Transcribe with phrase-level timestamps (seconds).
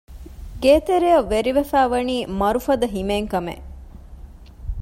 [0.63, 3.65] ގޭތެރެއަށް ވެރިވެފައިވަނީ މަރުފަދަ ހިމޭން ކަމެއް